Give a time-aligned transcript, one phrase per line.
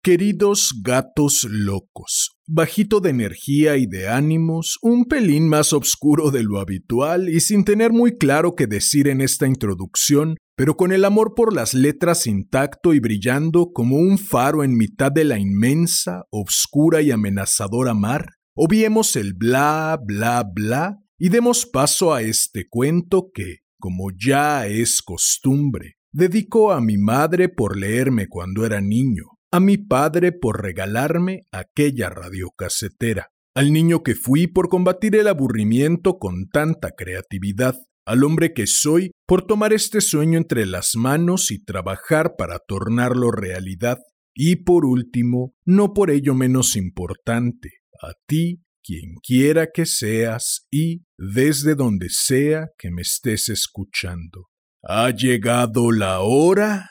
[0.00, 6.60] Queridos gatos locos, bajito de energía y de ánimos, un pelín más oscuro de lo
[6.60, 11.34] habitual y sin tener muy claro qué decir en esta introducción, pero con el amor
[11.34, 17.02] por las letras intacto y brillando como un faro en mitad de la inmensa, obscura
[17.02, 23.56] y amenazadora mar, obviemos el bla, bla, bla y demos paso a este cuento que,
[23.80, 29.78] como ya es costumbre, dedico a mi madre por leerme cuando era niño a mi
[29.78, 36.90] padre por regalarme aquella radiocasetera, al niño que fui por combatir el aburrimiento con tanta
[36.90, 42.58] creatividad, al hombre que soy por tomar este sueño entre las manos y trabajar para
[42.58, 43.98] tornarlo realidad,
[44.34, 47.70] y por último, no por ello menos importante,
[48.02, 54.46] a ti, quien quiera que seas y desde donde sea que me estés escuchando.
[54.82, 56.88] Ha llegado la hora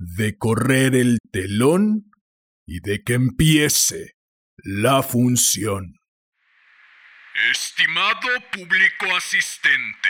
[0.00, 2.10] de correr el telón
[2.66, 4.16] y de que empiece
[4.56, 5.94] la función.
[7.50, 10.08] Estimado público asistente,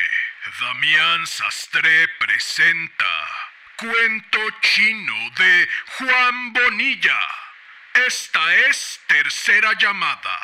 [0.60, 3.04] Damián Sastre presenta
[3.76, 7.18] Cuento chino de Juan Bonilla.
[8.06, 10.38] Esta es tercera llamada.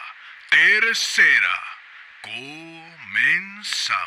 [0.50, 1.62] Tercera.
[2.22, 4.06] Comenzamos.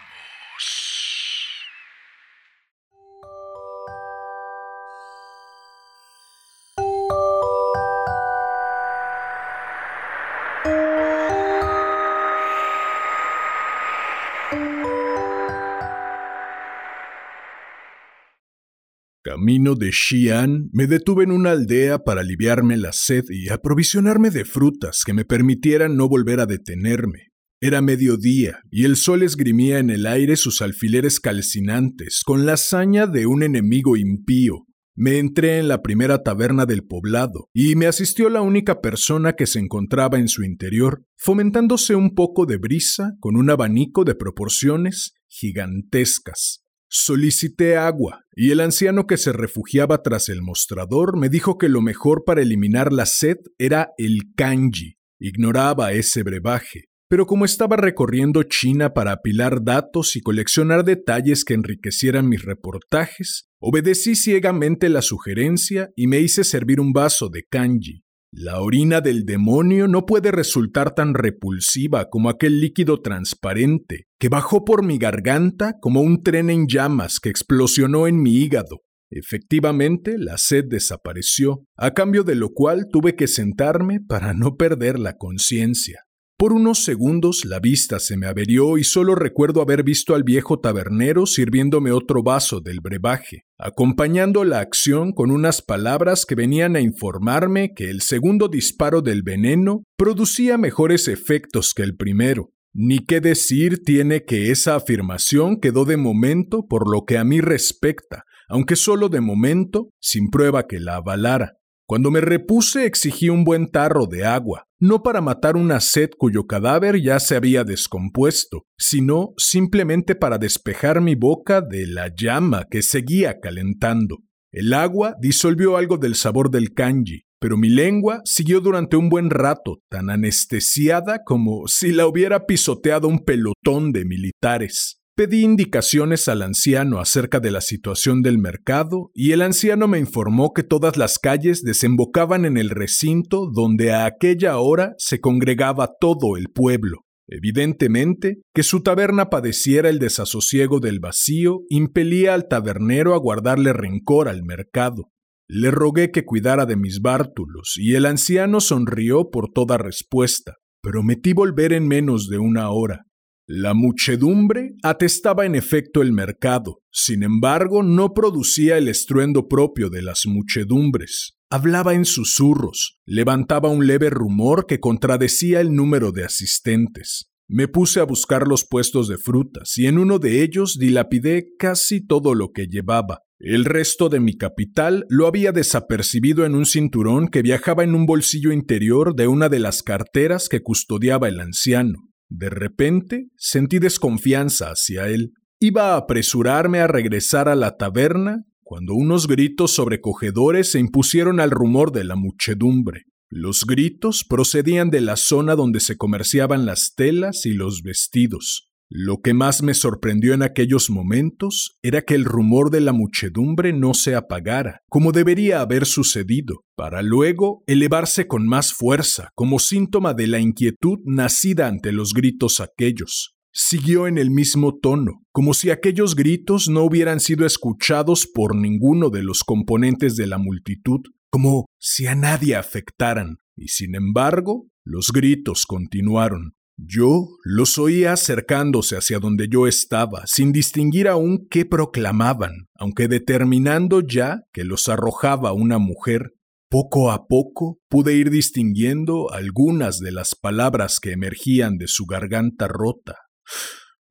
[19.40, 24.44] Camino de Xi'an, me detuve en una aldea para aliviarme la sed y aprovisionarme de
[24.44, 27.30] frutas que me permitieran no volver a detenerme.
[27.62, 33.08] Era mediodía y el sol esgrimía en el aire sus alfileres calcinantes con la hazaña
[33.08, 34.66] de un enemigo impío.
[34.94, 39.48] Me entré en la primera taberna del poblado y me asistió la única persona que
[39.48, 45.14] se encontraba en su interior, fomentándose un poco de brisa con un abanico de proporciones
[45.30, 46.66] gigantescas.
[46.92, 51.82] Solicité agua, y el anciano que se refugiaba tras el mostrador me dijo que lo
[51.82, 54.98] mejor para eliminar la sed era el kanji.
[55.20, 61.54] Ignoraba ese brebaje, pero como estaba recorriendo China para apilar datos y coleccionar detalles que
[61.54, 68.04] enriquecieran mis reportajes, obedecí ciegamente la sugerencia y me hice servir un vaso de kanji.
[68.32, 74.64] La orina del demonio no puede resultar tan repulsiva como aquel líquido transparente que bajó
[74.66, 78.82] por mi garganta como un tren en llamas que explosionó en mi hígado.
[79.10, 85.00] Efectivamente, la sed desapareció, a cambio de lo cual tuve que sentarme para no perder
[85.00, 86.04] la conciencia.
[86.40, 90.58] Por unos segundos la vista se me averió y solo recuerdo haber visto al viejo
[90.58, 96.80] tabernero sirviéndome otro vaso del brebaje, acompañando la acción con unas palabras que venían a
[96.80, 102.54] informarme que el segundo disparo del veneno producía mejores efectos que el primero.
[102.74, 107.42] Ni qué decir tiene que esa afirmación quedó de momento por lo que a mí
[107.42, 111.58] respecta, aunque solo de momento, sin prueba que la avalara.
[111.86, 116.46] Cuando me repuse exigí un buen tarro de agua, no para matar una sed cuyo
[116.48, 122.82] cadáver ya se había descompuesto, sino simplemente para despejar mi boca de la llama que
[122.82, 124.20] seguía calentando.
[124.52, 129.30] El agua disolvió algo del sabor del kanji, pero mi lengua siguió durante un buen
[129.30, 134.99] rato tan anestesiada como si la hubiera pisoteado un pelotón de militares.
[135.20, 140.54] Pedí indicaciones al anciano acerca de la situación del mercado y el anciano me informó
[140.54, 146.38] que todas las calles desembocaban en el recinto donde a aquella hora se congregaba todo
[146.38, 147.00] el pueblo.
[147.28, 154.30] Evidentemente, que su taberna padeciera el desasosiego del vacío impelía al tabernero a guardarle rencor
[154.30, 155.12] al mercado.
[155.50, 160.54] Le rogué que cuidara de mis bártulos y el anciano sonrió por toda respuesta.
[160.82, 163.09] Prometí volver en menos de una hora.
[163.52, 170.04] La muchedumbre atestaba en efecto el mercado, sin embargo no producía el estruendo propio de
[170.04, 171.34] las muchedumbres.
[171.50, 177.32] Hablaba en susurros, levantaba un leve rumor que contradecía el número de asistentes.
[177.48, 182.06] Me puse a buscar los puestos de frutas y en uno de ellos dilapidé casi
[182.06, 183.24] todo lo que llevaba.
[183.40, 188.06] El resto de mi capital lo había desapercibido en un cinturón que viajaba en un
[188.06, 192.09] bolsillo interior de una de las carteras que custodiaba el anciano.
[192.30, 195.34] De repente sentí desconfianza hacia él.
[195.60, 201.52] Iba a apresurarme a regresar a la taberna cuando unos gritos sobrecogedores se impusieron al
[201.52, 203.06] rumor de la muchedumbre.
[203.28, 208.69] Los gritos procedían de la zona donde se comerciaban las telas y los vestidos.
[208.92, 213.72] Lo que más me sorprendió en aquellos momentos era que el rumor de la muchedumbre
[213.72, 220.16] no se apagara, como debería haber sucedido, para luego elevarse con más fuerza, como síntoma
[220.16, 223.36] de la inquietud nacida ante los gritos aquellos.
[223.52, 229.12] Siguió en el mismo tono, como si aquellos gritos no hubieran sido escuchados por ninguno
[229.12, 235.12] de los componentes de la multitud, como si a nadie afectaran, y sin embargo, los
[235.12, 236.54] gritos continuaron.
[236.82, 244.00] Yo los oía acercándose hacia donde yo estaba, sin distinguir aún qué proclamaban, aunque determinando
[244.00, 246.36] ya que los arrojaba una mujer.
[246.70, 252.68] Poco a poco pude ir distinguiendo algunas de las palabras que emergían de su garganta
[252.68, 253.16] rota.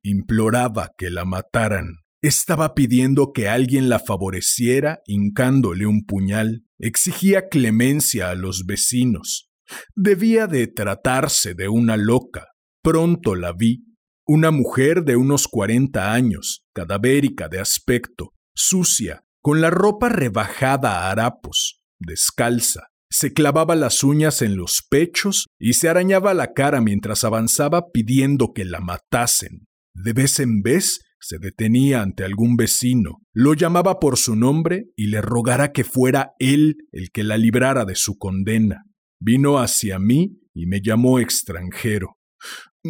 [0.03, 1.95] Imploraba que la mataran.
[2.21, 6.65] Estaba pidiendo que alguien la favoreciera hincándole un puñal.
[6.77, 9.49] Exigía clemencia a los vecinos.
[9.95, 12.48] Debía de tratarse de una loca.
[12.81, 13.85] Pronto la vi.
[14.25, 21.11] Una mujer de unos cuarenta años, cadavérica de aspecto, sucia, con la ropa rebajada a
[21.11, 22.87] harapos, descalza.
[23.11, 28.53] Se clavaba las uñas en los pechos y se arañaba la cara mientras avanzaba pidiendo
[28.53, 29.65] que la matasen.
[29.95, 35.07] De vez en vez se detenía ante algún vecino, lo llamaba por su nombre y
[35.07, 38.85] le rogara que fuera él el que la librara de su condena.
[39.19, 42.19] Vino hacia mí y me llamó extranjero.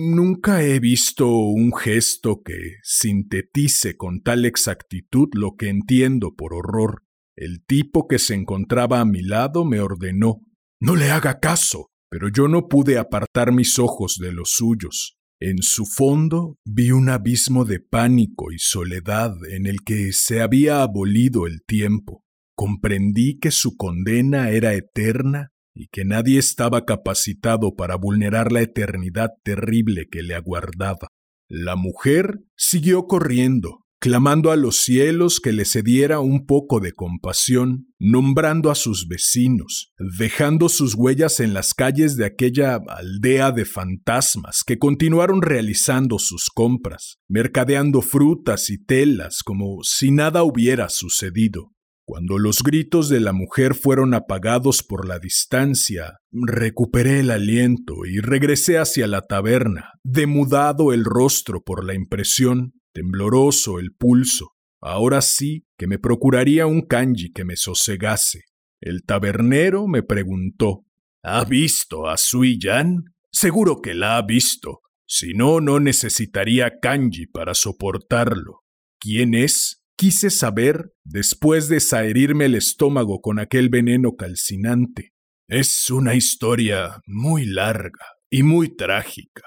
[0.01, 7.03] Nunca he visto un gesto que sintetice con tal exactitud lo que entiendo por horror.
[7.35, 10.39] El tipo que se encontraba a mi lado me ordenó
[10.79, 15.17] No le haga caso, pero yo no pude apartar mis ojos de los suyos.
[15.41, 20.81] En su fondo vi un abismo de pánico y soledad en el que se había
[20.81, 22.23] abolido el tiempo.
[22.55, 29.29] Comprendí que su condena era eterna y que nadie estaba capacitado para vulnerar la eternidad
[29.43, 31.07] terrible que le aguardaba.
[31.47, 37.87] La mujer siguió corriendo, clamando a los cielos que le cediera un poco de compasión,
[37.99, 44.63] nombrando a sus vecinos, dejando sus huellas en las calles de aquella aldea de fantasmas
[44.65, 51.71] que continuaron realizando sus compras, mercadeando frutas y telas como si nada hubiera sucedido.
[52.09, 58.19] Cuando los gritos de la mujer fueron apagados por la distancia, recuperé el aliento y
[58.19, 64.53] regresé hacia la taberna, demudado el rostro por la impresión tembloroso el pulso.
[64.81, 68.45] Ahora sí que me procuraría un kanji que me sosegase.
[68.81, 70.87] El tabernero me preguntó
[71.21, 73.03] ¿Ha visto a Sui Yan?
[73.31, 74.79] Seguro que la ha visto.
[75.05, 78.61] Si no, no necesitaría kanji para soportarlo.
[78.99, 79.78] ¿Quién es?
[79.99, 85.11] Quise saber después de saherirme el estómago con aquel veneno calcinante.
[85.49, 89.41] Es una historia muy larga y muy trágica.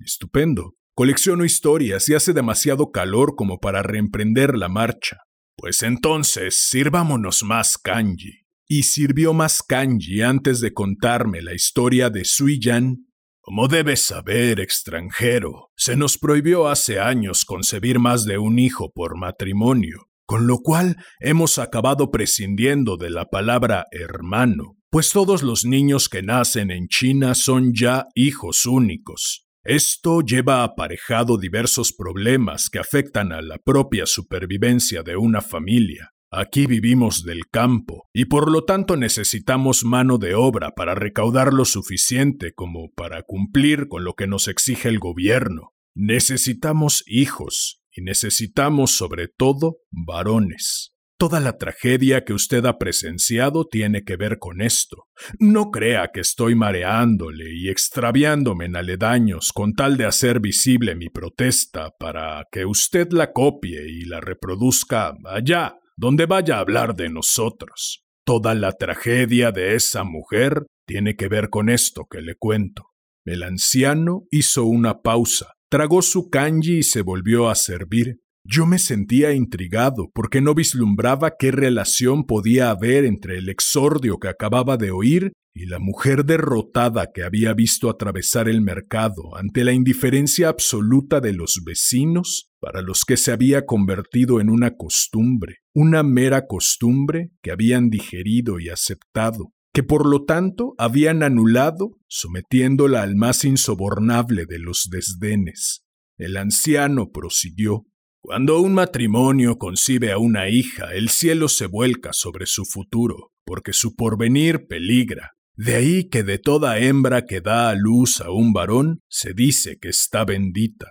[0.00, 0.74] Estupendo.
[0.96, 5.18] Colecciono historias y hace demasiado calor como para reemprender la marcha.
[5.56, 8.48] Pues entonces, sirvámonos más kanji.
[8.66, 13.06] Y sirvió más kanji antes de contarme la historia de Suiyan.
[13.46, 19.18] Como debes saber, extranjero, se nos prohibió hace años concebir más de un hijo por
[19.18, 26.08] matrimonio, con lo cual hemos acabado prescindiendo de la palabra hermano, pues todos los niños
[26.08, 29.46] que nacen en China son ya hijos únicos.
[29.62, 36.13] Esto lleva aparejado diversos problemas que afectan a la propia supervivencia de una familia.
[36.36, 41.64] Aquí vivimos del campo y por lo tanto necesitamos mano de obra para recaudar lo
[41.64, 45.74] suficiente como para cumplir con lo que nos exige el gobierno.
[45.94, 50.92] Necesitamos hijos y necesitamos sobre todo varones.
[51.16, 55.04] Toda la tragedia que usted ha presenciado tiene que ver con esto.
[55.38, 61.10] No crea que estoy mareándole y extraviándome en aledaños con tal de hacer visible mi
[61.10, 67.08] protesta para que usted la copie y la reproduzca allá, donde vaya a hablar de
[67.08, 68.04] nosotros.
[68.26, 72.90] Toda la tragedia de esa mujer tiene que ver con esto que le cuento.
[73.26, 78.20] El anciano hizo una pausa, tragó su kanji y se volvió a servir.
[78.46, 84.28] Yo me sentía intrigado porque no vislumbraba qué relación podía haber entre el exordio que
[84.28, 89.72] acababa de oír y la mujer derrotada que había visto atravesar el mercado ante la
[89.72, 96.02] indiferencia absoluta de los vecinos para los que se había convertido en una costumbre, una
[96.02, 103.16] mera costumbre que habían digerido y aceptado, que por lo tanto habían anulado, sometiéndola al
[103.16, 105.84] más insobornable de los desdenes.
[106.16, 107.84] El anciano prosiguió
[108.22, 113.74] Cuando un matrimonio concibe a una hija, el cielo se vuelca sobre su futuro, porque
[113.74, 115.32] su porvenir peligra.
[115.54, 119.76] De ahí que de toda hembra que da a luz a un varón, se dice
[119.78, 120.86] que está bendita.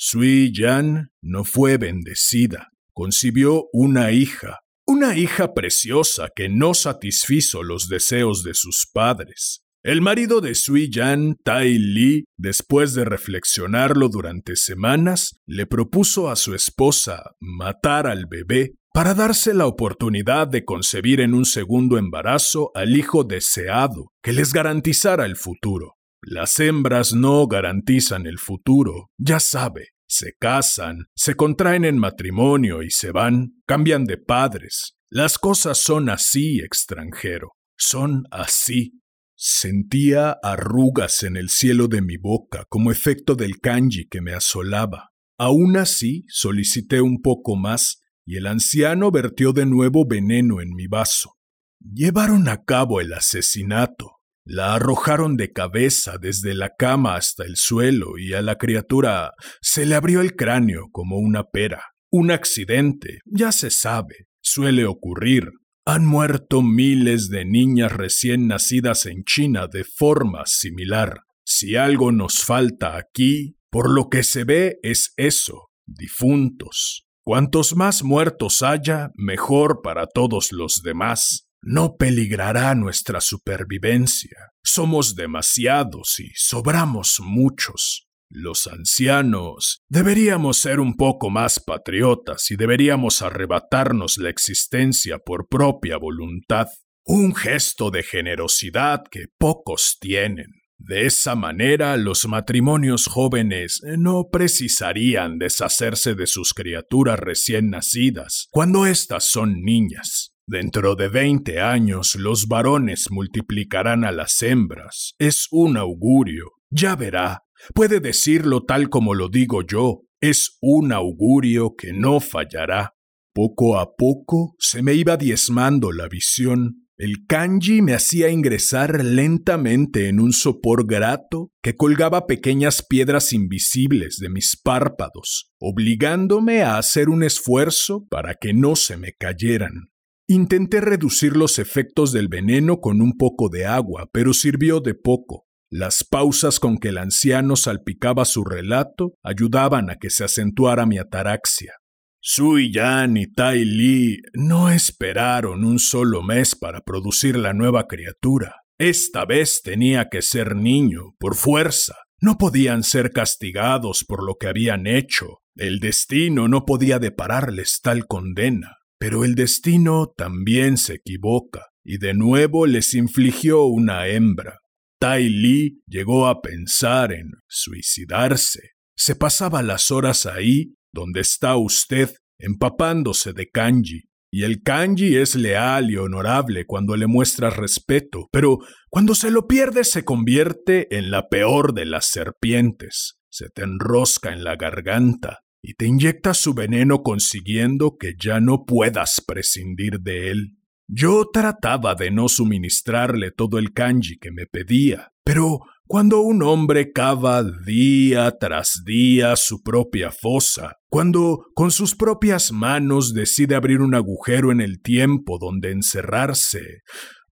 [0.00, 7.88] Sui Yan no fue bendecida, concibió una hija, una hija preciosa que no satisfizo los
[7.88, 9.64] deseos de sus padres.
[9.82, 16.36] El marido de Sui Yan, Tai Li, después de reflexionarlo durante semanas, le propuso a
[16.36, 22.70] su esposa matar al bebé para darse la oportunidad de concebir en un segundo embarazo
[22.76, 25.97] al hijo deseado que les garantizara el futuro.
[26.30, 32.90] Las hembras no garantizan el futuro, ya sabe, se casan, se contraen en matrimonio y
[32.90, 34.98] se van, cambian de padres.
[35.08, 39.00] Las cosas son así, extranjero, son así.
[39.36, 45.08] Sentía arrugas en el cielo de mi boca como efecto del kanji que me asolaba.
[45.38, 50.88] Aún así, solicité un poco más y el anciano vertió de nuevo veneno en mi
[50.88, 51.36] vaso.
[51.80, 54.17] Llevaron a cabo el asesinato.
[54.50, 59.84] La arrojaron de cabeza desde la cama hasta el suelo y a la criatura se
[59.84, 61.84] le abrió el cráneo como una pera.
[62.10, 65.50] Un accidente, ya se sabe, suele ocurrir.
[65.84, 71.24] Han muerto miles de niñas recién nacidas en China de forma similar.
[71.44, 77.04] Si algo nos falta aquí, por lo que se ve es eso, difuntos.
[77.22, 81.47] Cuantos más muertos haya, mejor para todos los demás.
[81.62, 84.52] No peligrará nuestra supervivencia.
[84.62, 88.08] Somos demasiados y sobramos muchos.
[88.30, 95.96] Los ancianos deberíamos ser un poco más patriotas y deberíamos arrebatarnos la existencia por propia
[95.96, 96.68] voluntad,
[97.04, 100.58] un gesto de generosidad que pocos tienen.
[100.76, 108.86] De esa manera los matrimonios jóvenes no precisarían deshacerse de sus criaturas recién nacidas cuando
[108.86, 110.34] éstas son niñas.
[110.48, 115.14] Dentro de veinte años los varones multiplicarán a las hembras.
[115.18, 116.52] Es un augurio.
[116.70, 122.94] Ya verá, Puede decirlo tal como lo digo yo, es un augurio que no fallará.
[123.34, 126.86] Poco a poco se me iba diezmando la visión.
[126.96, 134.18] El kanji me hacía ingresar lentamente en un sopor grato que colgaba pequeñas piedras invisibles
[134.18, 139.90] de mis párpados, obligándome a hacer un esfuerzo para que no se me cayeran.
[140.30, 145.46] Intenté reducir los efectos del veneno con un poco de agua, pero sirvió de poco.
[145.70, 150.98] Las pausas con que el anciano salpicaba su relato ayudaban a que se acentuara mi
[150.98, 151.72] ataraxia.
[152.20, 158.56] Sui Yan y Tai Li no esperaron un solo mes para producir la nueva criatura.
[158.78, 161.94] Esta vez tenía que ser niño, por fuerza.
[162.20, 165.38] No podían ser castigados por lo que habían hecho.
[165.56, 168.77] El destino no podía depararles tal condena.
[168.98, 174.58] Pero el destino también se equivoca, y de nuevo les infligió una hembra.
[175.00, 178.72] Tai Li llegó a pensar en suicidarse.
[178.96, 184.08] Se pasaba las horas ahí, donde está usted, empapándose de kanji.
[184.30, 188.58] Y el kanji es leal y honorable cuando le muestras respeto, pero
[188.90, 193.14] cuando se lo pierde se convierte en la peor de las serpientes.
[193.30, 198.64] Se te enrosca en la garganta y te inyecta su veneno consiguiendo que ya no
[198.64, 200.58] puedas prescindir de él.
[200.86, 206.92] Yo trataba de no suministrarle todo el kanji que me pedía, pero cuando un hombre
[206.92, 213.94] cava día tras día su propia fosa, cuando con sus propias manos decide abrir un
[213.94, 216.82] agujero en el tiempo donde encerrarse,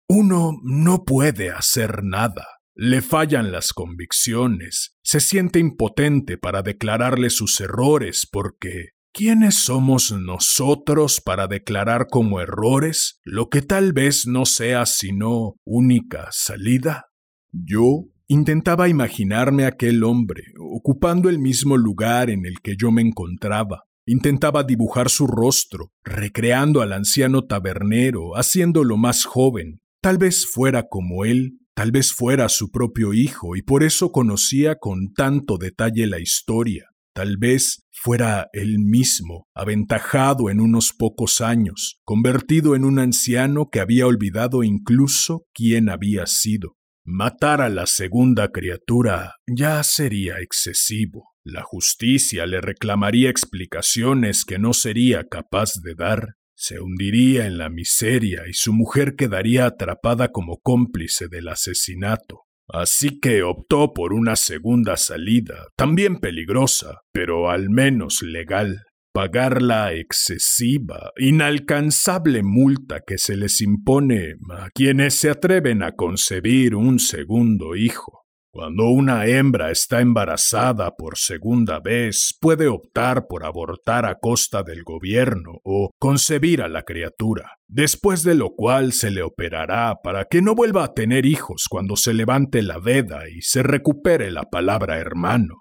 [0.09, 2.47] uno no puede hacer nada.
[2.79, 11.23] Le fallan las convicciones, se siente impotente para declararle sus errores porque ¿Quiénes somos nosotros
[11.23, 17.07] para declarar como errores lo que tal vez no sea sino única salida?
[17.51, 23.85] Yo intentaba imaginarme aquel hombre ocupando el mismo lugar en el que yo me encontraba.
[24.05, 29.81] Intentaba dibujar su rostro, recreando al anciano tabernero, haciéndolo más joven.
[30.03, 34.77] Tal vez fuera como él, tal vez fuera su propio hijo, y por eso conocía
[34.77, 36.87] con tanto detalle la historia.
[37.15, 43.81] Tal vez fuera él mismo, aventajado en unos pocos años, convertido en un anciano que
[43.81, 46.77] había olvidado incluso quién había sido.
[47.05, 51.35] Matar a la segunda criatura ya sería excesivo.
[51.45, 56.35] La justicia le reclamaría explicaciones que no sería capaz de dar.
[56.59, 62.45] Se hundiría en la miseria y su mujer quedaría atrapada como cómplice del asesinato.
[62.69, 68.83] Así que optó por una segunda salida, también peligrosa, pero al menos legal.
[69.13, 76.75] pagar la excesiva, inalcanzable multa que se les impone a quienes se atreven a concebir
[76.75, 78.26] un segundo hijo.
[78.57, 84.83] Cuando una hembra está embarazada por segunda vez, puede optar por abortar a costa del
[84.83, 90.41] gobierno o concebir a la criatura, después de lo cual se le operará para que
[90.41, 94.97] no vuelva a tener hijos cuando se levante la veda y se recupere la palabra
[94.97, 95.57] hermano.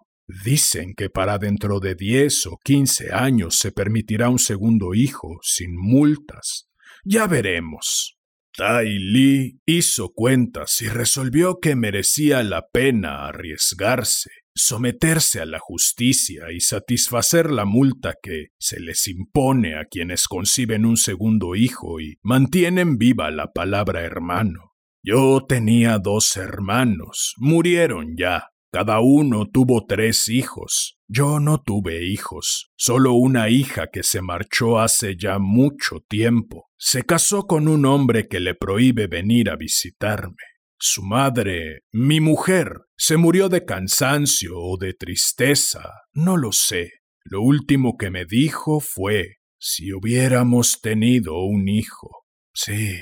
[0.46, 5.76] Dicen que para dentro de diez o quince años se permitirá un segundo hijo sin
[5.76, 6.70] multas.
[7.04, 8.15] Ya veremos.
[8.58, 16.54] Tai Li hizo cuentas y resolvió que merecía la pena arriesgarse, someterse a la justicia
[16.54, 22.18] y satisfacer la multa que se les impone a quienes conciben un segundo hijo y
[22.24, 24.72] mantienen viva la palabra hermano.
[25.04, 30.95] Yo tenía dos hermanos, murieron ya, cada uno tuvo tres hijos.
[31.08, 36.66] Yo no tuve hijos, solo una hija que se marchó hace ya mucho tiempo.
[36.78, 40.44] Se casó con un hombre que le prohíbe venir a visitarme.
[40.80, 46.92] Su madre, mi mujer, se murió de cansancio o de tristeza, no lo sé.
[47.24, 52.26] Lo último que me dijo fue, si hubiéramos tenido un hijo.
[52.54, 52.98] Sí,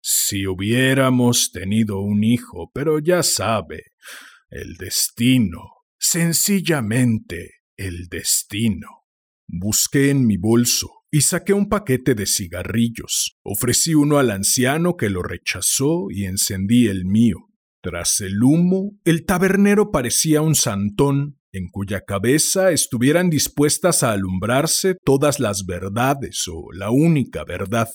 [0.00, 3.82] si hubiéramos tenido un hijo, pero ya sabe,
[4.48, 5.77] el destino,
[6.10, 9.04] sencillamente el destino.
[9.46, 13.36] Busqué en mi bolso y saqué un paquete de cigarrillos.
[13.42, 17.50] Ofrecí uno al anciano que lo rechazó y encendí el mío.
[17.82, 24.96] Tras el humo, el tabernero parecía un santón en cuya cabeza estuvieran dispuestas a alumbrarse
[25.04, 27.88] todas las verdades o la única verdad.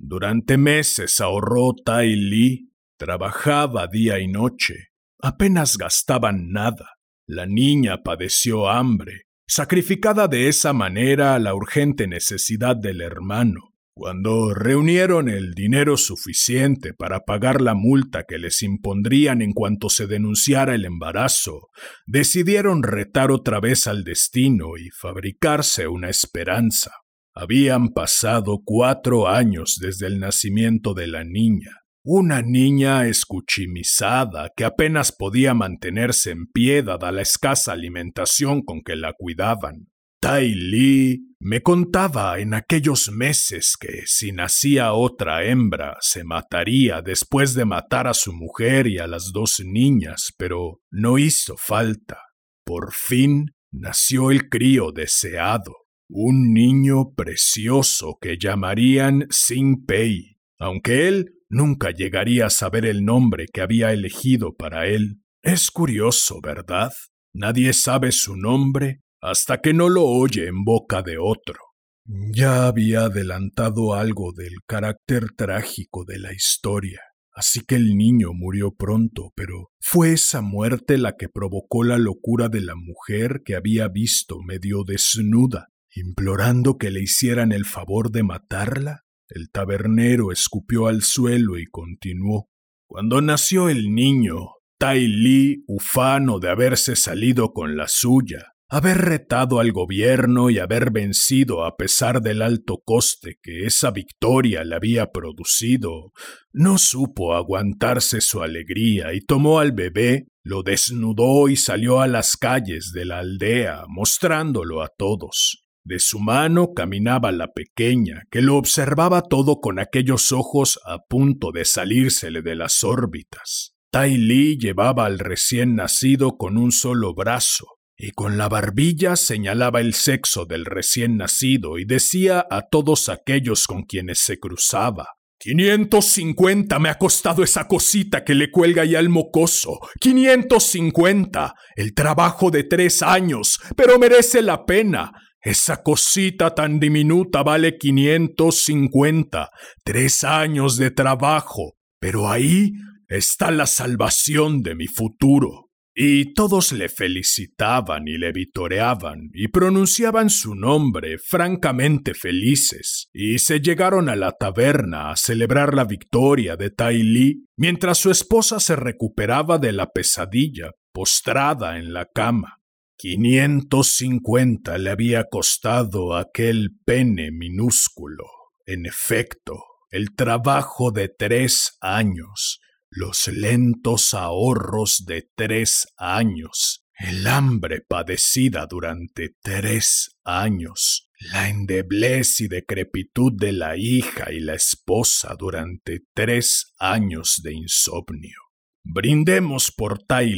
[0.00, 4.88] Durante meses ahorró Tai Li, trabajaba día y noche,
[5.20, 6.94] apenas gastaban nada.
[7.26, 13.74] La niña padeció hambre, sacrificada de esa manera a la urgente necesidad del hermano.
[13.96, 20.08] Cuando reunieron el dinero suficiente para pagar la multa que les impondrían en cuanto se
[20.08, 21.68] denunciara el embarazo,
[22.04, 26.90] decidieron retar otra vez al destino y fabricarse una esperanza.
[27.34, 35.10] Habían pasado cuatro años desde el nacimiento de la niña, una niña escuchimizada que apenas
[35.10, 39.88] podía mantenerse en pie dada la escasa alimentación con que la cuidaban.
[40.20, 47.54] Tai Li me contaba en aquellos meses que si nacía otra hembra se mataría después
[47.54, 52.20] de matar a su mujer y a las dos niñas, pero no hizo falta.
[52.66, 55.74] Por fin nació el crío deseado,
[56.08, 63.46] un niño precioso que llamarían Xin Pei, aunque él Nunca llegaría a saber el nombre
[63.46, 65.22] que había elegido para él.
[65.40, 66.92] Es curioso, ¿verdad?
[67.32, 71.60] Nadie sabe su nombre hasta que no lo oye en boca de otro.
[72.06, 77.00] Ya había adelantado algo del carácter trágico de la historia,
[77.32, 82.48] así que el niño murió pronto, pero fue esa muerte la que provocó la locura
[82.48, 88.24] de la mujer que había visto medio desnuda, implorando que le hicieran el favor de
[88.24, 89.03] matarla.
[89.28, 92.48] El tabernero escupió al suelo y continuó.
[92.86, 99.60] Cuando nació el niño, Tai Li, ufano de haberse salido con la suya, haber retado
[99.60, 105.12] al gobierno y haber vencido a pesar del alto coste que esa victoria le había
[105.12, 106.12] producido,
[106.52, 112.36] no supo aguantarse su alegría y tomó al bebé, lo desnudó y salió a las
[112.36, 115.63] calles de la aldea, mostrándolo a todos.
[115.84, 121.52] De su mano caminaba la pequeña, que lo observaba todo con aquellos ojos a punto
[121.52, 123.74] de salírsele de las órbitas.
[123.90, 127.66] Tai Li llevaba al recién nacido con un solo brazo,
[127.96, 133.66] y con la barbilla señalaba el sexo del recién nacido y decía a todos aquellos
[133.66, 135.06] con quienes se cruzaba
[135.44, 139.78] Quinientos cincuenta me ha costado esa cosita que le cuelga ya al mocoso.
[140.00, 141.52] Quinientos cincuenta.
[141.76, 145.12] El trabajo de tres años, pero merece la pena.
[145.44, 149.50] Esa cosita tan diminuta vale 550,
[149.84, 152.72] tres años de trabajo, pero ahí
[153.08, 155.68] está la salvación de mi futuro.
[155.94, 163.60] Y todos le felicitaban y le vitoreaban y pronunciaban su nombre francamente felices, y se
[163.60, 168.76] llegaron a la taberna a celebrar la victoria de Tai Li mientras su esposa se
[168.76, 172.63] recuperaba de la pesadilla, postrada en la cama.
[172.96, 178.24] Quinientos cincuenta le había costado aquel pene minúsculo.
[178.66, 187.80] En efecto, el trabajo de tres años, los lentos ahorros de tres años, el hambre
[187.80, 196.02] padecida durante tres años, la endeblez y decrepitud de la hija y la esposa durante
[196.14, 198.38] tres años de insomnio.
[198.82, 200.34] Brindemos por Tai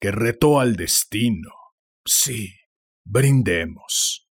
[0.00, 1.50] que retó al destino.
[2.06, 2.50] Sí,
[3.04, 4.28] brindemos.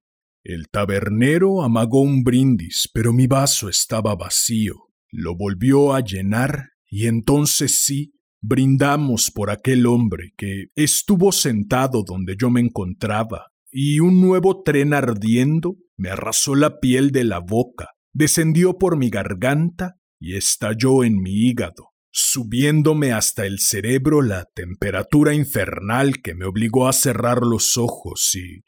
[0.45, 4.75] El tabernero amagó un brindis, pero mi vaso estaba vacío.
[5.11, 12.37] Lo volvió a llenar y entonces sí, brindamos por aquel hombre que estuvo sentado donde
[12.39, 17.91] yo me encontraba, y un nuevo tren ardiendo me arrasó la piel de la boca,
[18.13, 25.35] descendió por mi garganta y estalló en mi hígado, subiéndome hasta el cerebro la temperatura
[25.35, 28.63] infernal que me obligó a cerrar los ojos y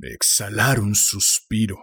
[0.00, 1.78] exhalar un suspiro.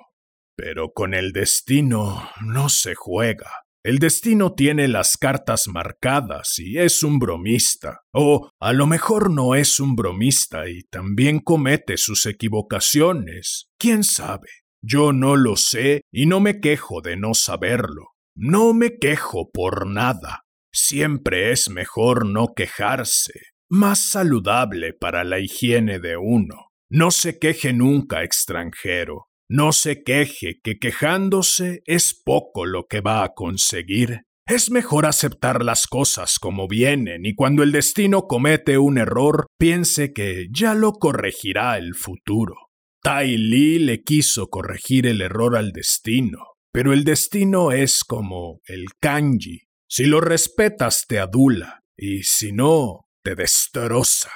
[0.56, 3.50] Pero con el destino no se juega.
[3.84, 8.02] El destino tiene las cartas marcadas y es un bromista.
[8.14, 13.66] O a lo mejor no es un bromista y también comete sus equivocaciones.
[13.78, 14.48] ¿Quién sabe?
[14.82, 18.12] Yo no lo sé y no me quejo de no saberlo.
[18.36, 20.43] No me quejo por nada.
[20.74, 23.34] Siempre es mejor no quejarse.
[23.70, 26.70] Más saludable para la higiene de uno.
[26.90, 29.28] No se queje nunca, extranjero.
[29.50, 34.22] No se queje que quejándose es poco lo que va a conseguir.
[34.48, 40.12] Es mejor aceptar las cosas como vienen y cuando el destino comete un error, piense
[40.12, 42.56] que ya lo corregirá el futuro.
[43.04, 46.40] Tai Li le quiso corregir el error al destino,
[46.72, 49.60] pero el destino es como el kanji.
[49.96, 54.32] Si lo respetas te adula y si no, te destroza.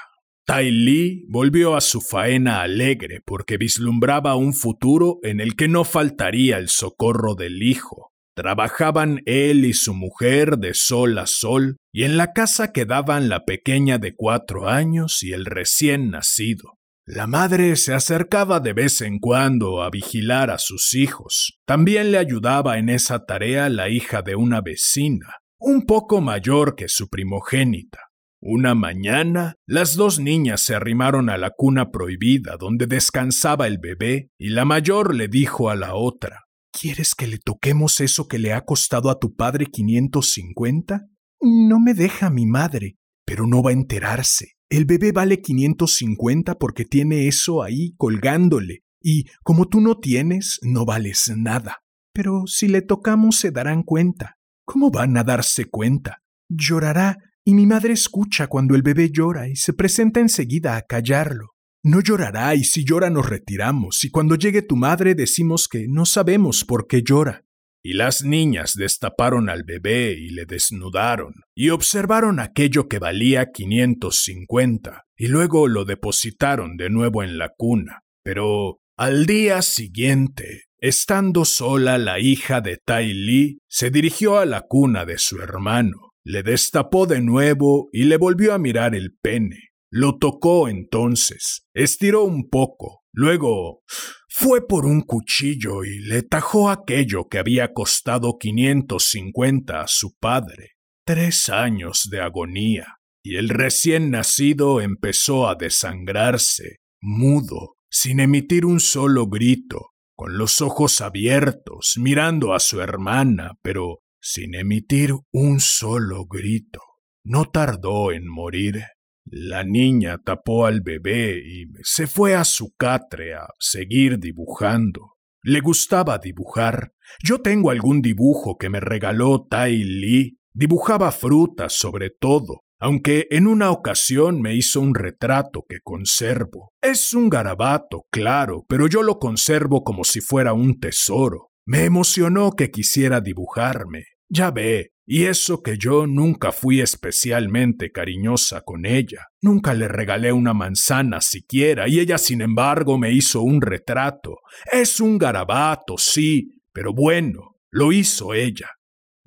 [0.45, 5.83] Tai Li volvió a su faena alegre porque vislumbraba un futuro en el que no
[5.83, 8.11] faltaría el socorro del hijo.
[8.35, 13.43] Trabajaban él y su mujer de sol a sol, y en la casa quedaban la
[13.43, 16.75] pequeña de cuatro años y el recién nacido.
[17.03, 21.57] La madre se acercaba de vez en cuando a vigilar a sus hijos.
[21.65, 26.87] También le ayudaba en esa tarea la hija de una vecina, un poco mayor que
[26.87, 27.99] su primogénita.
[28.39, 34.29] Una mañana, las dos niñas se arrimaron a la cuna prohibida donde descansaba el bebé
[34.37, 36.47] y la mayor le dijo a la otra,
[36.79, 41.07] ¿Quieres que le toquemos eso que le ha costado a tu padre 550?
[41.41, 44.53] No me deja mi madre, pero no va a enterarse.
[44.69, 50.85] El bebé vale 550 porque tiene eso ahí colgándole, y como tú no tienes, no
[50.85, 51.79] vales nada.
[52.13, 54.36] Pero si le tocamos se darán cuenta.
[54.67, 56.23] ¿Cómo van a darse cuenta?
[56.49, 61.55] Llorará y mi madre escucha cuando el bebé llora y se presenta enseguida a callarlo.
[61.85, 66.05] No llorará y si llora nos retiramos y cuando llegue tu madre decimos que no
[66.05, 67.45] sabemos por qué llora.
[67.81, 75.05] Y las niñas destaparon al bebé y le desnudaron y observaron aquello que valía 550
[75.15, 78.03] y luego lo depositaron de nuevo en la cuna.
[78.21, 84.61] Pero al día siguiente, estando sola la hija de Tai Li, se dirigió a la
[84.61, 89.69] cuna de su hermano le destapó de nuevo y le volvió a mirar el pene.
[89.89, 93.83] Lo tocó entonces, estiró un poco, luego
[94.27, 100.71] fue por un cuchillo y le tajó aquello que había costado 550 a su padre.
[101.05, 108.81] Tres años de agonía, y el recién nacido empezó a desangrarse, mudo, sin emitir un
[108.81, 116.25] solo grito, con los ojos abiertos, mirando a su hermana, pero sin emitir un solo
[116.25, 116.81] grito.
[117.23, 118.83] No tardó en morir.
[119.25, 125.17] La niña tapó al bebé y se fue a su catre a seguir dibujando.
[125.43, 126.93] Le gustaba dibujar.
[127.23, 130.39] Yo tengo algún dibujo que me regaló Tai Li.
[130.51, 136.73] Dibujaba frutas sobre todo, aunque en una ocasión me hizo un retrato que conservo.
[136.81, 141.49] Es un garabato, claro, pero yo lo conservo como si fuera un tesoro.
[141.65, 144.05] Me emocionó que quisiera dibujarme.
[144.29, 149.27] Ya ve, y eso que yo nunca fui especialmente cariñosa con ella.
[149.41, 154.37] Nunca le regalé una manzana siquiera, y ella sin embargo me hizo un retrato.
[154.71, 158.67] Es un garabato, sí, pero bueno, lo hizo ella.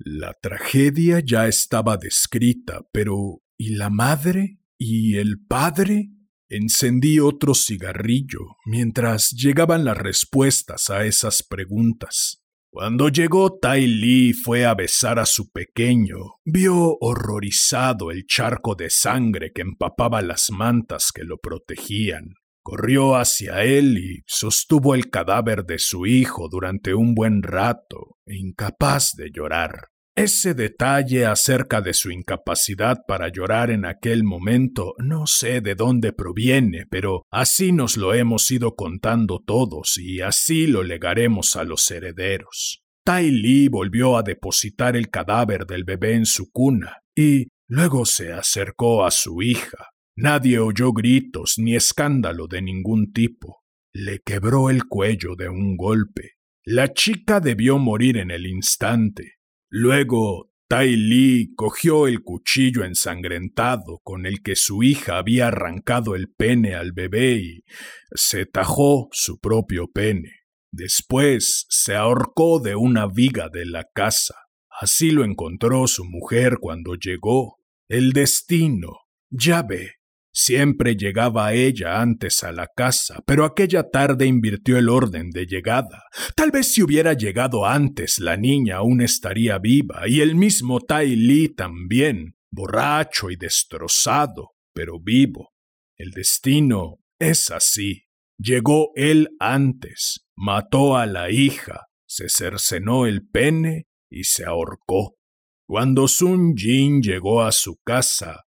[0.03, 4.59] La tragedia ya estaba descrita, pero ¿y la madre?
[4.77, 6.09] ¿Y el padre?
[6.49, 12.43] Encendí otro cigarrillo mientras llegaban las respuestas a esas preguntas.
[12.71, 18.89] Cuando llegó Tai Li fue a besar a su pequeño, vio horrorizado el charco de
[18.89, 22.33] sangre que empapaba las mantas que lo protegían.
[22.63, 29.11] Corrió hacia él y sostuvo el cadáver de su hijo durante un buen rato, incapaz
[29.15, 29.90] de llorar.
[30.15, 36.11] Ese detalle acerca de su incapacidad para llorar en aquel momento no sé de dónde
[36.11, 41.89] proviene, pero así nos lo hemos ido contando todos y así lo legaremos a los
[41.89, 42.81] herederos.
[43.05, 48.33] Tai Li volvió a depositar el cadáver del bebé en su cuna y luego se
[48.33, 49.91] acercó a su hija.
[50.17, 53.63] Nadie oyó gritos ni escándalo de ningún tipo.
[53.93, 56.33] Le quebró el cuello de un golpe.
[56.63, 59.37] La chica debió morir en el instante.
[59.73, 66.29] Luego, Tai Li cogió el cuchillo ensangrentado con el que su hija había arrancado el
[66.29, 67.63] pene al bebé y
[68.13, 70.31] se tajó su propio pene.
[70.71, 74.35] Después se ahorcó de una viga de la casa.
[74.69, 77.57] Así lo encontró su mujer cuando llegó.
[77.87, 80.00] El destino, ya ve,
[80.33, 86.03] siempre llegaba ella antes a la casa, pero aquella tarde invirtió el orden de llegada.
[86.35, 91.15] Tal vez si hubiera llegado antes, la niña aún estaría viva, y el mismo Tai
[91.15, 95.51] Li también, borracho y destrozado, pero vivo.
[95.97, 98.05] El destino es así.
[98.37, 105.15] Llegó él antes, mató a la hija, se cercenó el pene y se ahorcó.
[105.67, 108.41] Cuando Sun Jin llegó a su casa,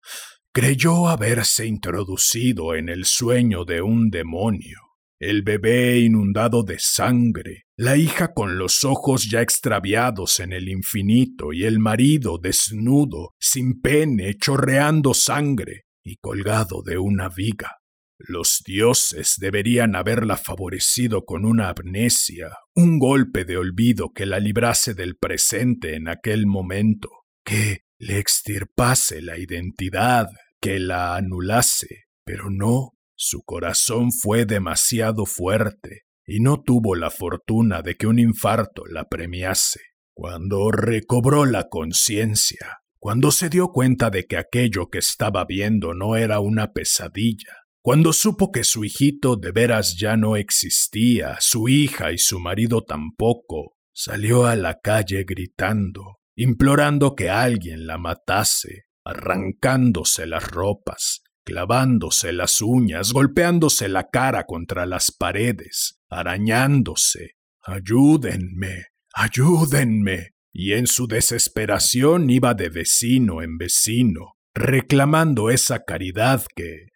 [0.53, 4.79] creyó haberse introducido en el sueño de un demonio.
[5.19, 11.53] El bebé inundado de sangre, la hija con los ojos ya extraviados en el infinito
[11.53, 17.77] y el marido desnudo, sin pene, chorreando sangre y colgado de una viga.
[18.19, 24.93] Los dioses deberían haberla favorecido con una amnesia, un golpe de olvido que la librase
[24.93, 27.09] del presente en aquel momento,
[27.43, 30.27] que le extirpase la identidad,
[30.63, 37.81] que la anulase, pero no, su corazón fue demasiado fuerte y no tuvo la fortuna
[37.81, 39.81] de que un infarto la premiase.
[40.13, 46.15] Cuando recobró la conciencia, cuando se dio cuenta de que aquello que estaba viendo no
[46.15, 52.13] era una pesadilla, cuando supo que su hijito de veras ya no existía, su hija
[52.13, 60.25] y su marido tampoco, salió a la calle gritando, implorando que alguien la matase, arrancándose
[60.27, 67.37] las ropas, clavándose las uñas, golpeándose la cara contra las paredes, arañándose.
[67.61, 70.31] Ayúdenme, ayúdenme.
[70.51, 76.89] Y en su desesperación iba de vecino en vecino, reclamando esa caridad que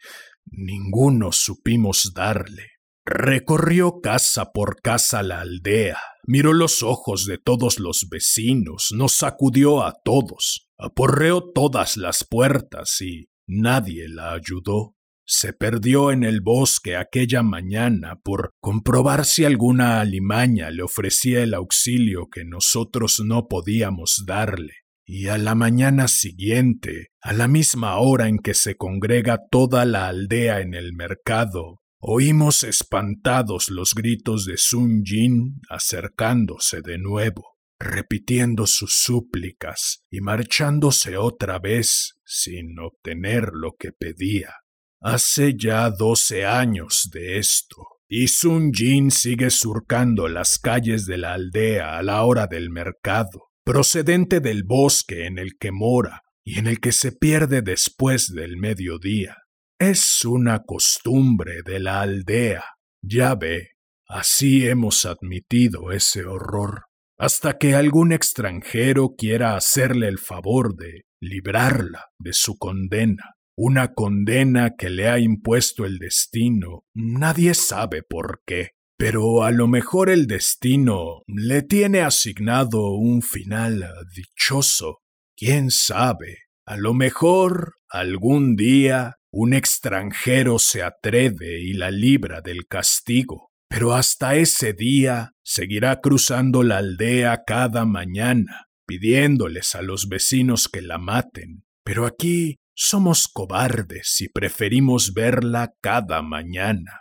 [0.51, 2.67] Ninguno supimos darle.
[3.05, 9.83] Recorrió casa por casa la aldea, miró los ojos de todos los vecinos, nos sacudió
[9.83, 14.95] a todos, aporreó todas las puertas y nadie la ayudó.
[15.25, 21.53] Se perdió en el bosque aquella mañana por comprobar si alguna alimaña le ofrecía el
[21.53, 24.73] auxilio que nosotros no podíamos darle
[25.09, 30.09] y a la mañana siguiente, a la misma hora en que se congrega toda la
[30.09, 38.67] aldea en el mercado, oímos espantados los gritos de Sun Jin acercándose de nuevo, repitiendo
[38.67, 44.55] sus súplicas y marchándose otra vez sin obtener lo que pedía.
[44.99, 51.33] Hace ya doce años de esto, y Sun Jin sigue surcando las calles de la
[51.33, 56.67] aldea a la hora del mercado, procedente del bosque en el que mora y en
[56.67, 59.35] el que se pierde después del mediodía.
[59.77, 62.63] Es una costumbre de la aldea.
[63.01, 63.73] Ya ve,
[64.07, 66.85] así hemos admitido ese horror,
[67.17, 74.75] hasta que algún extranjero quiera hacerle el favor de librarla de su condena, una condena
[74.77, 78.71] que le ha impuesto el destino, nadie sabe por qué.
[78.99, 84.99] Pero a lo mejor el destino le tiene asignado un final dichoso.
[85.35, 86.45] ¿Quién sabe?
[86.65, 93.51] A lo mejor algún día un extranjero se atreve y la libra del castigo.
[93.69, 100.81] Pero hasta ese día seguirá cruzando la aldea cada mañana, pidiéndoles a los vecinos que
[100.81, 101.63] la maten.
[101.85, 106.99] Pero aquí somos cobardes y preferimos verla cada mañana.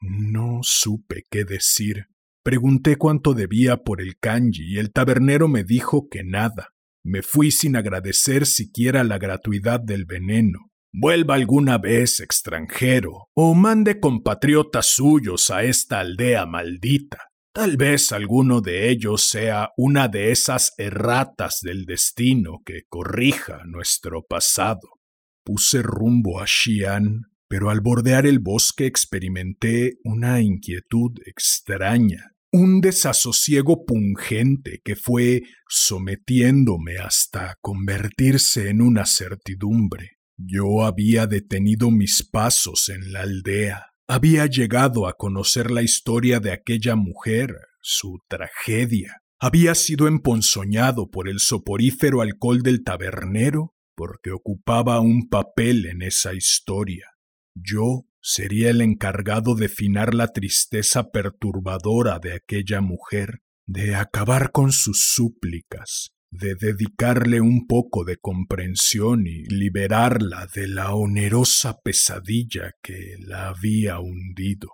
[0.00, 2.06] No supe qué decir.
[2.42, 6.70] Pregunté cuánto debía por el kanji y el tabernero me dijo que nada.
[7.04, 10.70] Me fui sin agradecer siquiera la gratuidad del veneno.
[10.90, 17.18] Vuelva alguna vez extranjero o mande compatriotas suyos a esta aldea maldita.
[17.54, 24.24] Tal vez alguno de ellos sea una de esas erratas del destino que corrija nuestro
[24.24, 24.98] pasado.
[25.44, 33.84] Puse rumbo a Xi'an pero al bordear el bosque experimenté una inquietud extraña, un desasosiego
[33.84, 40.18] pungente que fue sometiéndome hasta convertirse en una certidumbre.
[40.36, 46.52] Yo había detenido mis pasos en la aldea, había llegado a conocer la historia de
[46.52, 55.00] aquella mujer, su tragedia, había sido emponzoñado por el soporífero alcohol del tabernero porque ocupaba
[55.00, 57.10] un papel en esa historia.
[57.54, 64.72] Yo sería el encargado de finar la tristeza perturbadora de aquella mujer, de acabar con
[64.72, 73.16] sus súplicas, de dedicarle un poco de comprensión y liberarla de la onerosa pesadilla que
[73.20, 74.68] la había hundido.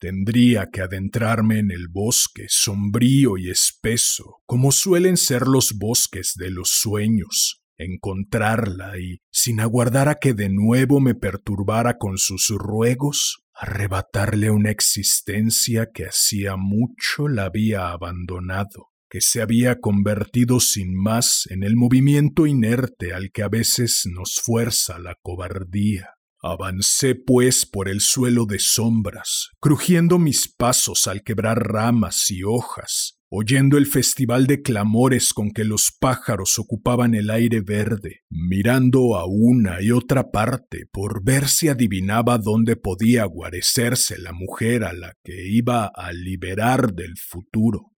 [0.00, 6.50] Tendría que adentrarme en el bosque sombrío y espeso, como suelen ser los bosques de
[6.50, 13.44] los sueños, encontrarla y, sin aguardar a que de nuevo me perturbara con sus ruegos,
[13.54, 21.46] arrebatarle una existencia que hacía mucho la había abandonado, que se había convertido sin más
[21.50, 26.14] en el movimiento inerte al que a veces nos fuerza la cobardía.
[26.42, 33.18] Avancé pues por el suelo de sombras, crujiendo mis pasos al quebrar ramas y hojas,
[33.28, 39.26] oyendo el festival de clamores con que los pájaros ocupaban el aire verde, mirando a
[39.26, 45.12] una y otra parte por ver si adivinaba dónde podía guarecerse la mujer a la
[45.22, 47.92] que iba a liberar del futuro.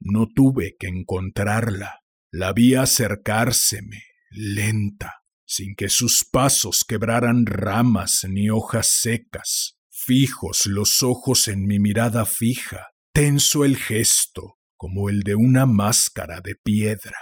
[0.00, 8.50] No tuve que encontrarla, la vi acercárseme, lenta, sin que sus pasos quebraran ramas ni
[8.50, 15.34] hojas secas, fijos los ojos en mi mirada fija, tenso el gesto, como el de
[15.34, 17.18] una máscara de piedra.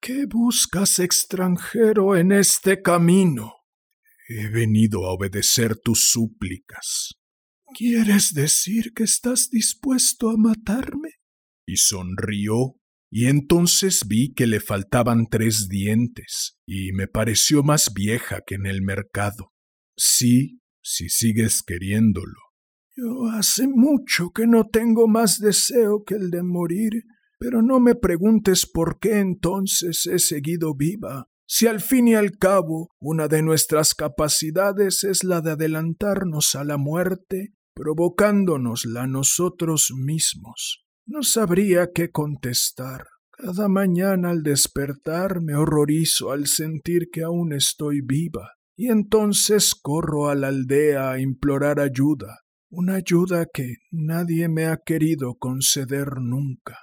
[0.00, 3.54] ¿Qué buscas, extranjero, en este camino?
[4.28, 7.14] He venido a obedecer tus súplicas.
[7.74, 11.15] ¿Quieres decir que estás dispuesto a matarme?
[11.66, 12.76] Y sonrió,
[13.10, 18.66] y entonces vi que le faltaban tres dientes, y me pareció más vieja que en
[18.66, 19.52] el mercado.
[19.96, 22.38] Sí, si sigues queriéndolo.
[22.96, 27.04] Yo hace mucho que no tengo más deseo que el de morir,
[27.38, 32.38] pero no me preguntes por qué entonces he seguido viva, si al fin y al
[32.38, 40.85] cabo una de nuestras capacidades es la de adelantarnos a la muerte, provocándonosla nosotros mismos.
[41.06, 43.06] No sabría qué contestar.
[43.30, 50.28] Cada mañana al despertar me horrorizo al sentir que aún estoy viva, y entonces corro
[50.28, 52.40] a la aldea a implorar ayuda,
[52.70, 56.76] una ayuda que nadie me ha querido conceder nunca.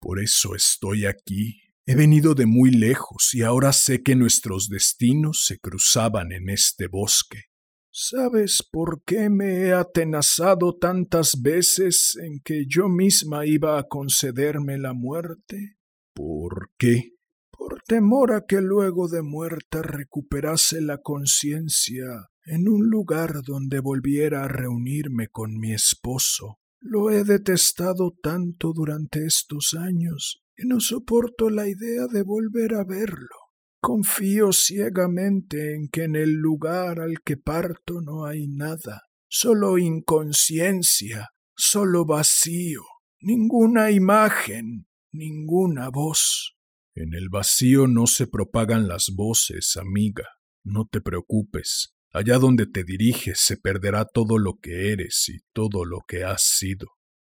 [0.00, 1.60] Por eso estoy aquí.
[1.86, 6.88] He venido de muy lejos y ahora sé que nuestros destinos se cruzaban en este
[6.88, 7.44] bosque.
[8.00, 14.78] ¿Sabes por qué me he atenazado tantas veces en que yo misma iba a concederme
[14.78, 15.78] la muerte?
[16.14, 17.16] ¿Por qué?
[17.50, 22.06] Por temor a que luego de muerta recuperase la conciencia
[22.44, 26.60] en un lugar donde volviera a reunirme con mi esposo.
[26.78, 32.84] Lo he detestado tanto durante estos años que no soporto la idea de volver a
[32.84, 33.47] verlo.
[33.80, 41.28] Confío ciegamente en que en el lugar al que parto no hay nada, solo inconsciencia,
[41.56, 42.82] solo vacío,
[43.20, 46.56] ninguna imagen, ninguna voz.
[46.94, 50.26] En el vacío no se propagan las voces, amiga.
[50.64, 51.94] No te preocupes.
[52.12, 56.42] Allá donde te diriges se perderá todo lo que eres y todo lo que has
[56.42, 56.86] sido.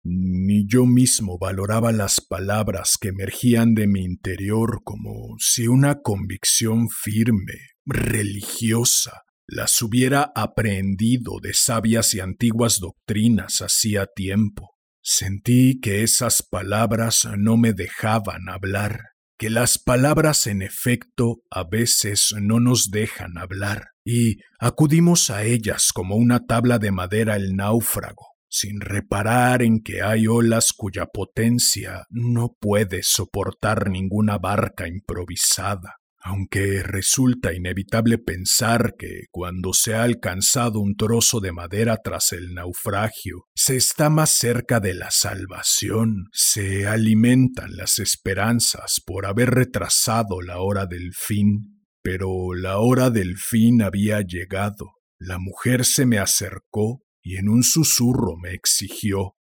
[0.03, 6.89] Ni yo mismo valoraba las palabras que emergían de mi interior como si una convicción
[6.89, 14.77] firme, religiosa, las hubiera aprehendido de sabias y antiguas doctrinas hacía tiempo.
[15.03, 19.01] Sentí que esas palabras no me dejaban hablar,
[19.39, 25.93] que las palabras en efecto a veces no nos dejan hablar, y acudimos a ellas
[25.93, 32.05] como una tabla de madera el náufrago, sin reparar en que hay olas cuya potencia
[32.11, 40.81] no puede soportar ninguna barca improvisada, aunque resulta inevitable pensar que cuando se ha alcanzado
[40.81, 46.87] un trozo de madera tras el naufragio, se está más cerca de la salvación, se
[46.87, 51.87] alimentan las esperanzas por haber retrasado la hora del fin.
[52.03, 54.95] Pero la hora del fin había llegado.
[55.19, 59.37] La mujer se me acercó y en un susurro me exigió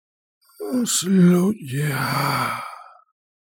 [0.72, 2.62] Hazlo ya.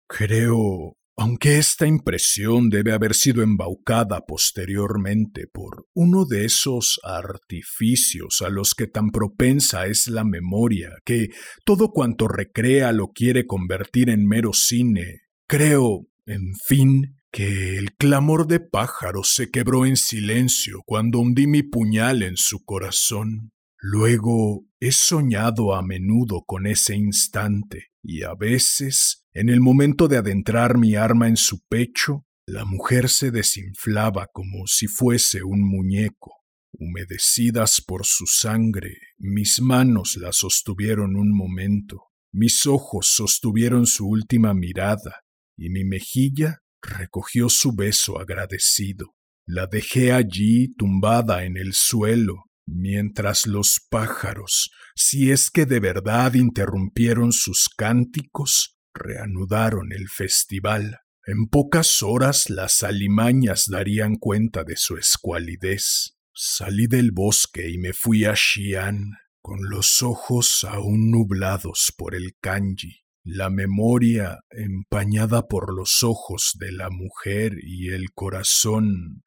[0.07, 8.49] Creo aunque esta impresión debe haber sido embaucada posteriormente por uno de esos artificios a
[8.49, 11.29] los que tan propensa es la memoria, que
[11.65, 18.47] todo cuanto recrea lo quiere convertir en mero cine, creo, en fin, que el clamor
[18.47, 23.51] de pájaros se quebró en silencio cuando hundí mi puñal en su corazón.
[23.85, 30.15] Luego he soñado a menudo con ese instante, y a veces en el momento de
[30.15, 36.31] adentrar mi arma en su pecho, la mujer se desinflaba como si fuese un muñeco.
[36.71, 44.53] Humedecidas por su sangre, mis manos la sostuvieron un momento, mis ojos sostuvieron su última
[44.53, 45.23] mirada,
[45.57, 49.13] y mi mejilla recogió su beso agradecido.
[49.45, 56.33] La dejé allí tumbada en el suelo, mientras los pájaros, si es que de verdad
[56.33, 60.99] interrumpieron sus cánticos, reanudaron el festival.
[61.25, 66.17] En pocas horas las alimañas darían cuenta de su escualidez.
[66.33, 69.11] Salí del bosque y me fui a Xi'an,
[69.41, 76.71] con los ojos aún nublados por el kanji, la memoria empañada por los ojos de
[76.71, 79.23] la mujer y el corazón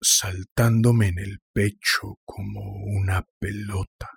[0.00, 4.10] saltándome en el pecho como una pelota.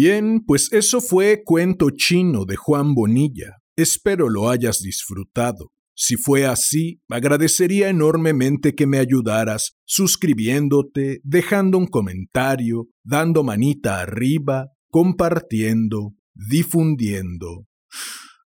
[0.00, 3.56] Bien, pues eso fue Cuento Chino de Juan Bonilla.
[3.74, 5.72] Espero lo hayas disfrutado.
[6.00, 14.68] Si fue así, agradecería enormemente que me ayudaras suscribiéndote, dejando un comentario, dando manita arriba,
[14.92, 17.66] compartiendo, difundiendo.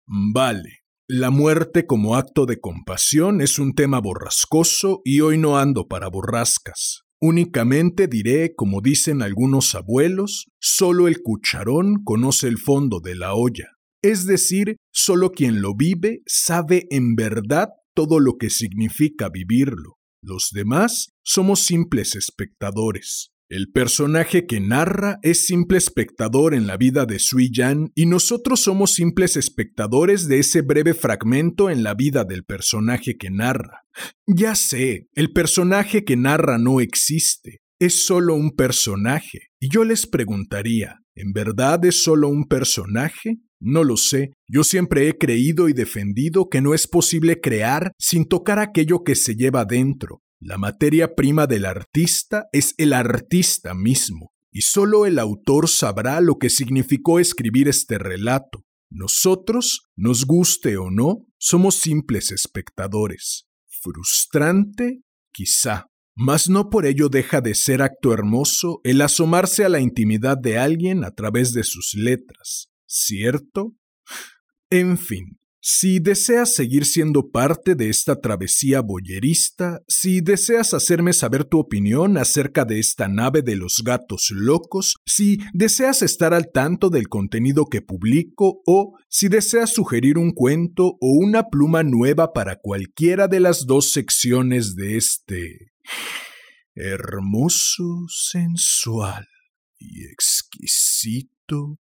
[0.07, 5.87] Vale, la muerte como acto de compasión es un tema borrascoso y hoy no ando
[5.87, 7.05] para borrascas.
[7.21, 13.76] Únicamente diré, como dicen algunos abuelos, solo el cucharón conoce el fondo de la olla.
[14.07, 19.99] Es decir, solo quien lo vive sabe en verdad todo lo que significa vivirlo.
[20.23, 23.33] Los demás somos simples espectadores.
[23.49, 28.61] El personaje que narra es simple espectador en la vida de Sui Yan y nosotros
[28.61, 33.87] somos simples espectadores de ese breve fragmento en la vida del personaje que narra.
[34.25, 39.49] Ya sé, el personaje que narra no existe, es solo un personaje.
[39.59, 43.41] Y yo les preguntaría, ¿en verdad es solo un personaje?
[43.61, 48.27] No lo sé, yo siempre he creído y defendido que no es posible crear sin
[48.27, 54.33] tocar aquello que se lleva dentro, la materia prima del artista es el artista mismo,
[54.53, 58.65] y solo el autor sabrá lo que significó escribir este relato.
[58.91, 63.47] Nosotros, nos guste o no, somos simples espectadores.
[63.67, 65.01] Frustrante,
[65.33, 70.37] quizá, mas no por ello deja de ser acto hermoso el asomarse a la intimidad
[70.37, 73.75] de alguien a través de sus letras, ¿cierto?
[74.71, 81.45] En fin, si deseas seguir siendo parte de esta travesía boyerista, si deseas hacerme saber
[81.45, 86.89] tu opinión acerca de esta nave de los gatos locos, si deseas estar al tanto
[86.89, 92.61] del contenido que publico o si deseas sugerir un cuento o una pluma nueva para
[92.61, 95.73] cualquiera de las dos secciones de este
[96.77, 99.27] hermoso, sensual
[99.81, 101.81] y exquisito.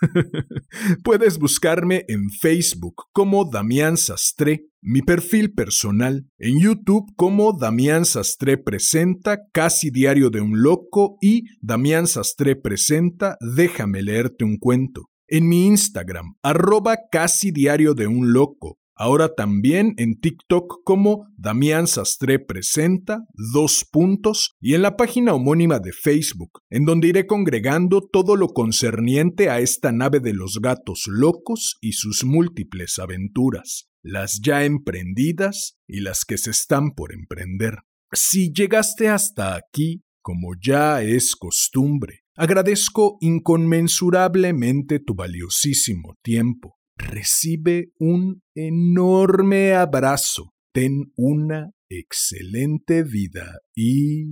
[1.04, 8.58] Puedes buscarme en Facebook como Damián Sastre, mi perfil personal, en YouTube como Damián Sastre
[8.58, 15.06] Presenta Casi Diario de un Loco y Damián Sastre Presenta Déjame leerte un cuento.
[15.26, 21.86] En mi Instagram, arroba Casi Diario de un Loco, Ahora también en TikTok como Damián
[21.86, 23.20] Sastre Presenta,
[23.52, 28.48] dos puntos, y en la página homónima de Facebook, en donde iré congregando todo lo
[28.48, 35.78] concerniente a esta nave de los gatos locos y sus múltiples aventuras, las ya emprendidas
[35.86, 37.76] y las que se están por emprender.
[38.12, 48.42] Si llegaste hasta aquí, como ya es costumbre, agradezco inconmensurablemente tu valiosísimo tiempo recibe un
[48.54, 50.52] enorme abrazo.
[50.72, 54.24] Ten una excelente vida y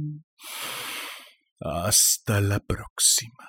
[1.61, 3.47] hasta la próxima.